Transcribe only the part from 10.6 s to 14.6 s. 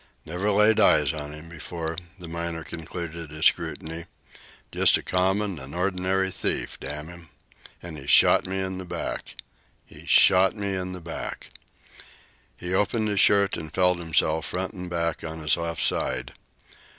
in the back!" He opened his shirt and felt himself,